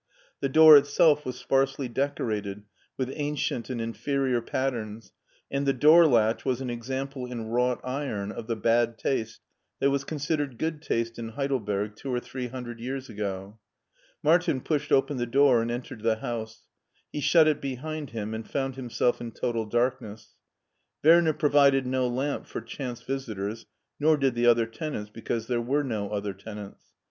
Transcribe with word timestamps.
The 0.39 0.49
door 0.49 0.77
itself 0.77 1.27
was 1.27 1.35
sparsely 1.35 1.87
decorated 1.87 2.63
with 2.97 3.11
ancient 3.13 3.69
and 3.69 3.79
inferior 3.79 4.41
patterns 4.41 5.13
and 5.51 5.67
the 5.67 5.73
door 5.73 6.07
latch 6.07 6.43
was 6.43 6.59
an 6.59 6.71
example 6.71 7.27
in 7.27 7.49
wrought 7.49 7.79
iron 7.83 8.31
of 8.31 8.47
the 8.47 8.55
bad 8.55 8.97
taste 8.97 9.41
that 9.79 9.91
was 9.91 10.03
considered 10.03 10.57
good 10.57 10.81
taste 10.81 11.19
in 11.19 11.29
Heidelberg 11.29 11.95
two 11.95 12.11
or 12.11 12.19
three 12.19 12.47
hundred 12.47 12.79
years 12.79 13.09
ago. 13.09 13.59
Martin 14.23 14.59
pushed 14.61 14.91
open 14.91 15.17
the 15.17 15.27
door 15.27 15.61
and 15.61 15.69
entered 15.69 16.01
the 16.01 16.15
house. 16.15 16.63
He 17.11 17.21
shut 17.21 17.47
it 17.47 17.61
behind 17.61 18.09
him 18.09 18.33
and 18.33 18.49
found 18.49 18.77
himself 18.77 19.21
in 19.21 19.31
total 19.33 19.67
darkness. 19.67 20.33
Werner 21.03 21.33
provided 21.33 21.85
no 21.85 22.07
lamp 22.07 22.47
for 22.47 22.61
chance 22.61 23.03
visitors, 23.03 23.67
nor 23.99 24.17
did 24.17 24.33
the 24.33 24.47
other 24.47 24.65
tenants, 24.65 25.11
because 25.11 25.45
there 25.45 25.61
were 25.61 25.83
no 25.83 26.09
other 26.09 26.33
tenants. 26.33 26.87